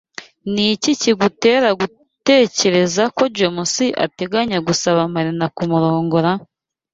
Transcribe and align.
Ni 0.53 0.65
iki 0.73 0.91
kigutera 1.01 1.69
gutekereza 1.79 3.03
ko 3.17 3.23
James 3.35 3.73
ateganya 4.05 4.57
gusaba 4.67 5.01
Marina 5.13 5.45
kumurongora? 5.55 6.31